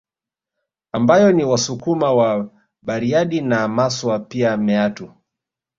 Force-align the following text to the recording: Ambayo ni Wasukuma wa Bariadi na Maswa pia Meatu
Ambayo 0.91 1.31
ni 1.31 1.43
Wasukuma 1.43 2.11
wa 2.13 2.49
Bariadi 2.81 3.41
na 3.41 3.67
Maswa 3.67 4.19
pia 4.19 4.57
Meatu 4.57 5.13